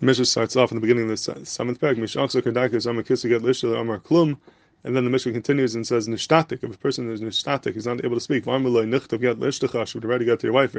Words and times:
Mishnah 0.00 0.24
starts 0.26 0.56
off 0.56 0.72
in 0.72 0.76
the 0.76 0.80
beginning 0.80 1.04
of 1.04 1.10
the 1.10 1.46
seventh 1.46 1.80
paragraph. 1.80 2.10
Kardakis 2.10 3.80
Amar. 3.80 4.00
And 4.86 4.94
then 4.94 5.04
the 5.04 5.10
Mishnah 5.10 5.32
continues 5.32 5.74
and 5.74 5.86
says, 5.86 6.08
Nishtatik, 6.08 6.62
if 6.62 6.74
a 6.74 6.76
person 6.76 7.10
is 7.10 7.22
nishtatik, 7.22 7.72
he's 7.72 7.86
not 7.86 8.04
able 8.04 8.16
to 8.16 8.20
speak. 8.20 8.44
Varmulay 8.44 8.86
Nichtav 8.86 9.94
would 9.94 10.04
already 10.04 10.26
got 10.26 10.40
to 10.40 10.46
your 10.46 10.52
wife, 10.52 10.74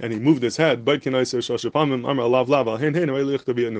and 0.00 0.12
he 0.12 0.18
moved 0.18 0.42
his 0.42 0.56
head, 0.56 0.86
but 0.86 1.02
can 1.02 1.14
I 1.14 1.24
say 1.24 1.36
Amar 1.36 1.58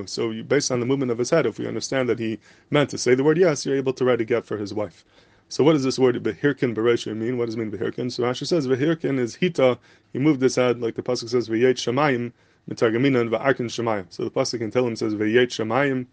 So 0.07 0.43
based 0.43 0.71
on 0.71 0.79
the 0.79 0.85
movement 0.85 1.11
of 1.11 1.17
his 1.17 1.31
head, 1.31 1.47
if 1.47 1.57
we 1.57 1.67
understand 1.67 2.07
that 2.09 2.19
he 2.19 2.37
meant 2.69 2.91
to 2.91 2.99
say 2.99 3.15
the 3.15 3.23
word 3.23 3.39
yes, 3.39 3.65
you're 3.65 3.77
able 3.77 3.93
to 3.93 4.05
write 4.05 4.21
a 4.21 4.25
get 4.25 4.45
for 4.45 4.57
his 4.57 4.75
wife. 4.75 5.03
So 5.51 5.63
what 5.63 5.73
does 5.73 5.83
this 5.83 5.97
word 5.97 6.21
behirkin 6.21 6.75
beresha 6.75 7.17
mean? 7.17 7.39
What 7.39 7.47
does 7.47 7.55
it 7.55 7.57
mean 7.57 7.71
behirkin? 7.71 8.11
So 8.11 8.21
Rashi 8.21 8.45
says 8.45 8.67
behirkin 8.67 9.17
is 9.17 9.37
hita. 9.37 9.79
He 10.13 10.19
moved 10.19 10.43
his 10.43 10.55
head, 10.55 10.79
like 10.79 10.93
the 10.93 11.01
pasuk 11.01 11.29
says 11.29 11.49
v'yet 11.49 11.77
shamayim 11.77 12.31
So 12.77 12.89
the 12.89 14.31
pasuk 14.31 14.61
in 14.61 14.71
Tehillim 14.71 14.97
says 14.97 15.15
v'yet 15.15 15.47
shamayim 15.47 16.05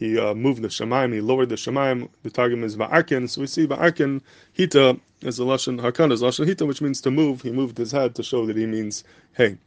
he 0.00 0.18
uh, 0.18 0.34
moved 0.34 0.62
the 0.62 0.68
Shemaim, 0.68 1.12
he 1.12 1.20
lowered 1.20 1.50
the 1.50 1.56
Shemaim. 1.56 2.08
The 2.22 2.30
Targum 2.30 2.64
is 2.64 2.74
Va'arkin. 2.74 3.28
So 3.28 3.42
we 3.42 3.46
see 3.46 3.66
Va'arkin, 3.66 4.22
Hita 4.56 4.98
is 5.20 5.36
the 5.36 5.44
Lashon, 5.44 5.78
Harkan 5.78 6.10
is 6.10 6.22
Lashon 6.22 6.46
Hita, 6.46 6.66
which 6.66 6.80
means 6.80 7.02
to 7.02 7.10
move. 7.10 7.42
He 7.42 7.50
moved 7.50 7.76
his 7.76 7.92
head 7.92 8.14
to 8.14 8.22
show 8.22 8.46
that 8.46 8.56
he 8.56 8.64
means 8.64 9.04
hey. 9.34 9.58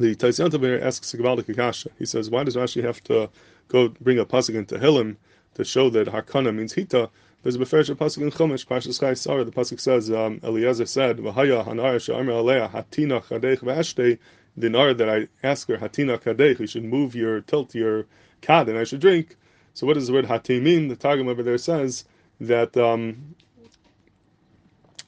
The 0.00 0.14
Taisyan 0.16 0.80
asks 0.80 1.12
Gavaldik 1.12 1.46
Akasha. 1.50 1.90
He 1.98 2.06
says, 2.06 2.30
why 2.30 2.44
does 2.44 2.56
Rashi 2.56 2.82
have 2.82 3.02
to 3.04 3.28
go 3.68 3.88
bring 4.00 4.18
a 4.18 4.24
pasuk 4.24 4.54
in 4.54 4.64
Tehillim 4.64 5.16
to 5.54 5.64
show 5.64 5.90
that 5.90 6.06
Harkana 6.06 6.54
means 6.54 6.72
Hita? 6.72 7.10
There's 7.42 7.56
a 7.56 7.58
beferish 7.58 7.94
pasuk 7.96 8.22
in 8.22 8.30
Chumash, 8.30 8.66
Parshas 8.66 8.98
Chai 8.98 9.12
Sarah. 9.12 9.44
The 9.44 9.52
pasuk 9.52 9.78
says, 9.78 10.10
um, 10.10 10.40
Eliezer 10.42 10.86
said, 10.86 11.18
"V'haya 11.18 11.66
hanar 11.66 12.00
she'amer 12.00 12.32
aleha 12.32 12.70
hatina 12.70 13.22
chadech 13.22 13.58
v'ashtei." 13.58 14.18
The 14.58 14.68
nar 14.68 14.92
that 14.92 15.08
I 15.08 15.28
ask 15.46 15.68
her, 15.68 15.76
hatina 15.76 16.20
kadech, 16.20 16.58
you 16.58 16.66
should 16.66 16.84
move 16.84 17.14
your 17.14 17.40
tilt 17.42 17.74
your 17.74 18.06
kad 18.40 18.68
and 18.68 18.76
I 18.76 18.84
should 18.84 19.00
drink. 19.00 19.36
So 19.74 19.86
what 19.86 19.94
does 19.94 20.08
the 20.08 20.12
word 20.12 20.26
hatim 20.26 20.64
mean? 20.64 20.88
The 20.88 20.96
Targum 20.96 21.28
over 21.28 21.44
there 21.44 21.58
says 21.58 22.04
that 22.40 22.76
um, 22.76 23.36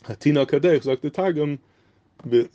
hatina 0.05 0.47
kadech, 0.47 0.85
like 0.85 1.01
the 1.01 1.11
Targum, 1.11 1.59
the 2.23 2.49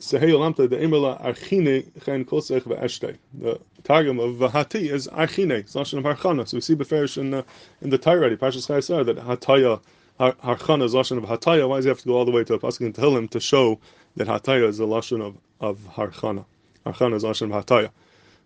Targum 3.84 4.18
of 4.20 4.36
Vahati 4.36 4.90
is 4.90 5.08
Archine, 5.08 5.50
it's 5.50 5.74
Lashon 5.74 5.98
of 5.98 6.04
Harchana. 6.04 6.46
So 6.48 6.56
we 6.56 6.60
see 6.60 6.76
Beferish 6.76 7.18
in, 7.18 7.44
in 7.82 7.90
the 7.90 7.98
Torah 7.98 8.18
already, 8.18 8.36
Chayesar, 8.36 9.04
that 9.04 9.16
Hataya, 9.16 9.80
Harchana 10.20 10.84
is 10.84 10.94
Lashon 10.94 11.18
of 11.18 11.24
Hataya. 11.24 11.68
Why 11.68 11.76
does 11.76 11.84
he 11.84 11.88
have 11.88 11.98
to 11.98 12.06
go 12.06 12.14
all 12.14 12.24
the 12.24 12.30
way 12.30 12.44
to 12.44 12.54
a 12.54 12.58
Pasuk 12.58 12.82
in 12.82 12.92
Tehillim 12.92 13.28
to 13.30 13.40
show 13.40 13.80
that 14.16 14.28
Hataya 14.28 14.68
is 14.68 14.78
the 14.78 14.86
Lashon 14.86 15.20
of, 15.20 15.36
of 15.60 15.78
Harchana? 15.94 16.44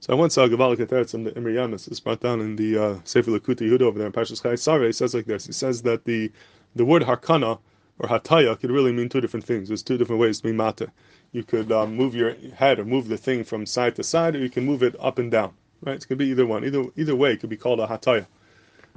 So 0.03 0.15
I 0.15 0.17
once 0.17 0.35
saw 0.35 0.49
Gavalik 0.49 0.79
Ateretz 0.79 1.13
in 1.13 1.25
the 1.25 1.33
Imrei 1.33 1.57
Emes. 1.57 1.87
It's 1.87 2.01
brought 2.01 2.21
down 2.21 2.41
in 2.41 2.57
the 2.57 2.79
uh, 2.79 2.99
Sefer 3.05 3.31
Likutei 3.33 3.69
Yehuda 3.69 3.83
over 3.83 3.99
there 3.99 4.07
in 4.07 4.13
Parshas 4.13 4.43
Chai 4.43 4.55
Sareh. 4.55 4.87
He 4.87 4.93
says 4.93 5.13
like 5.15 5.27
this. 5.27 5.45
He 5.45 5.53
says 5.53 5.83
that 5.83 6.07
the 6.07 6.33
the 6.75 6.87
word 6.87 7.03
Harkana 7.03 7.59
or 7.99 8.09
Hataya 8.09 8.59
could 8.59 8.71
really 8.71 8.93
mean 8.93 9.11
two 9.11 9.21
different 9.21 9.45
things. 9.45 9.69
There's 9.69 9.83
two 9.83 9.99
different 9.99 10.21
ways 10.21 10.39
to 10.39 10.45
be 10.45 10.53
mate. 10.53 10.89
You 11.33 11.45
could 11.45 11.71
um, 11.71 11.97
move 11.97 12.15
your 12.15 12.35
head 12.55 12.79
or 12.79 12.87
move 12.87 13.09
the 13.09 13.19
thing 13.19 13.45
from 13.45 13.67
side 13.67 13.95
to 13.97 14.03
side, 14.03 14.35
or 14.35 14.39
you 14.39 14.49
can 14.49 14.65
move 14.65 14.83
it 14.83 14.97
up 14.99 15.19
and 15.19 15.31
down. 15.31 15.53
Right? 15.83 15.97
It 15.97 16.09
could 16.09 16.17
be 16.17 16.29
either 16.29 16.47
one. 16.47 16.65
Either 16.65 16.87
either 16.97 17.15
way, 17.15 17.33
it 17.33 17.41
could 17.41 17.51
be 17.51 17.59
called 17.59 17.81
a 17.81 17.87
Hataya. 17.87 18.27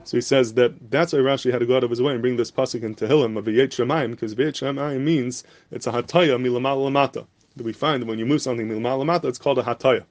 So 0.05 0.17
he 0.17 0.21
says 0.21 0.53
that 0.53 0.89
that's 0.89 1.11
why 1.11 1.19
Rashi 1.19 1.51
had 1.51 1.59
to 1.59 1.65
go 1.65 1.75
out 1.75 1.83
of 1.83 1.89
his 1.89 2.01
way 2.01 2.13
and 2.13 2.21
bring 2.21 2.37
this 2.37 2.51
pasuk 2.51 2.83
in 2.83 2.95
Tehillim 2.95 3.37
of 3.37 3.45
V'yet 3.45 3.69
Shemayim, 3.69 4.11
because 4.11 4.35
V'yet 4.35 5.01
means 5.01 5.43
it's 5.69 5.87
a 5.87 5.91
Hataya 5.91 6.41
milamal 6.41 6.89
lamata. 6.89 7.27
That 7.55 7.65
we 7.65 7.73
find 7.73 8.05
when 8.05 8.19
you 8.19 8.25
move 8.25 8.41
something 8.41 8.67
milamal 8.67 9.03
lamata, 9.03 9.25
it's 9.25 9.37
called 9.37 9.59
a 9.59 9.63
Hataya. 9.63 10.05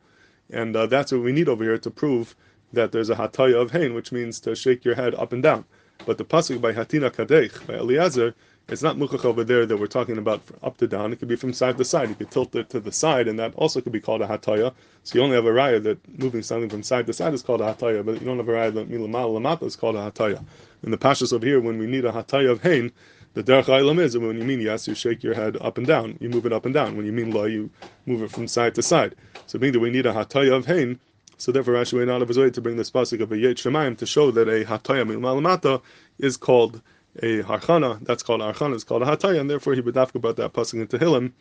And 0.50 0.76
uh, 0.76 0.86
that's 0.86 1.12
what 1.12 1.22
we 1.22 1.32
need 1.32 1.48
over 1.48 1.64
here 1.64 1.78
to 1.78 1.90
prove 1.90 2.36
that 2.72 2.92
there's 2.92 3.10
a 3.10 3.14
hataya 3.14 3.60
of 3.60 3.70
hain, 3.70 3.94
which 3.94 4.12
means 4.12 4.40
to 4.40 4.54
shake 4.54 4.84
your 4.84 4.94
head 4.94 5.14
up 5.14 5.32
and 5.32 5.42
down. 5.42 5.64
But 6.06 6.18
the 6.18 6.24
pasuk 6.24 6.60
by 6.60 6.72
Hatina 6.72 7.10
Kadech, 7.10 7.66
by 7.66 7.74
Eliezer, 7.74 8.34
it's 8.68 8.82
not 8.82 8.96
mukach 8.96 9.24
over 9.24 9.44
there 9.44 9.66
that 9.66 9.76
we're 9.76 9.86
talking 9.86 10.18
about 10.18 10.40
up 10.62 10.76
to 10.78 10.86
down. 10.86 11.12
It 11.12 11.18
could 11.18 11.28
be 11.28 11.36
from 11.36 11.52
side 11.52 11.76
to 11.78 11.84
side. 11.84 12.08
You 12.08 12.14
could 12.14 12.30
tilt 12.30 12.54
it 12.54 12.70
to 12.70 12.80
the 12.80 12.92
side, 12.92 13.28
and 13.28 13.38
that 13.38 13.54
also 13.54 13.80
could 13.80 13.92
be 13.92 14.00
called 14.00 14.22
a 14.22 14.26
hataya. 14.26 14.72
So 15.02 15.18
you 15.18 15.24
only 15.24 15.36
have 15.36 15.46
a 15.46 15.50
raya 15.50 15.82
that 15.82 16.18
moving 16.18 16.42
something 16.42 16.70
from 16.70 16.82
side 16.82 17.06
to 17.06 17.12
side 17.12 17.34
is 17.34 17.42
called 17.42 17.60
a 17.60 17.74
hataya, 17.74 18.04
but 18.04 18.20
you 18.20 18.26
don't 18.26 18.38
have 18.38 18.48
a 18.48 18.52
raya 18.52 18.72
that 18.74 18.90
milamal 18.90 19.38
lamata 19.38 19.64
is 19.64 19.76
called 19.76 19.96
a 19.96 20.10
hataya. 20.10 20.42
In 20.82 20.90
the 20.90 20.98
pashas 20.98 21.32
over 21.32 21.44
here, 21.44 21.60
when 21.60 21.78
we 21.78 21.86
need 21.86 22.04
a 22.04 22.12
hataya 22.12 22.50
of 22.50 22.62
hain, 22.62 22.92
the 23.34 23.42
derech 23.42 23.64
ilam 23.64 23.98
is 23.98 24.16
when 24.18 24.38
you 24.38 24.44
mean 24.44 24.60
yes, 24.60 24.86
you 24.86 24.94
shake 24.94 25.22
your 25.22 25.34
head 25.34 25.56
up 25.60 25.78
and 25.78 25.86
down. 25.86 26.18
You 26.20 26.28
move 26.28 26.44
it 26.46 26.52
up 26.52 26.66
and 26.66 26.74
down. 26.74 26.96
When 26.96 27.06
you 27.06 27.12
mean 27.12 27.30
la, 27.30 27.44
you 27.44 27.70
move 28.06 28.22
it 28.22 28.30
from 28.30 28.46
side 28.46 28.74
to 28.74 28.82
side. 28.82 29.14
So 29.46 29.58
being 29.58 29.72
that 29.72 29.80
we 29.80 29.90
need 29.90 30.06
a 30.06 30.12
hataya 30.12 30.54
of 30.54 30.66
hain, 30.66 31.00
so 31.38 31.50
therefore 31.50 31.74
Rashi 31.74 31.94
went 31.94 32.10
out 32.10 32.22
of 32.22 32.28
his 32.28 32.38
way 32.38 32.50
to 32.50 32.60
bring 32.60 32.76
this 32.76 32.90
pasuk 32.90 33.20
of 33.20 33.32
a 33.32 33.38
yet 33.38 33.56
shemaim 33.56 33.96
to 33.98 34.06
show 34.06 34.30
that 34.30 34.48
a 34.48 34.64
hataya 34.64 35.04
malamata 35.04 35.80
is 36.18 36.36
called 36.36 36.82
a 37.22 37.42
harchana. 37.42 38.04
That's 38.04 38.22
called 38.22 38.40
harchana. 38.42 38.74
It's 38.74 38.84
called 38.84 39.02
a 39.02 39.06
hataya, 39.06 39.40
and 39.40 39.50
therefore 39.50 39.74
he 39.74 39.82
have 39.82 40.14
about 40.14 40.36
that 40.36 40.52
pasuk 40.52 40.74
in 40.74 40.86
Tehillim 40.86 41.32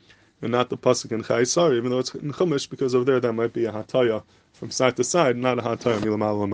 and 0.41 0.51
not 0.51 0.69
the 0.69 0.77
pasuk 0.77 1.11
in 1.11 1.23
Chayesar, 1.23 1.75
even 1.75 1.91
though 1.91 1.99
it's 1.99 2.15
in 2.15 2.31
Chumash, 2.31 2.69
because 2.69 2.95
over 2.95 3.05
there 3.05 3.19
that 3.19 3.33
might 3.33 3.53
be 3.53 3.65
a 3.65 3.71
hataya 3.71 4.23
from 4.53 4.71
side 4.71 4.95
to 4.97 5.03
side, 5.03 5.37
not 5.37 5.59
a 5.59 5.61
hataya 5.61 5.99
milamala 5.99 6.47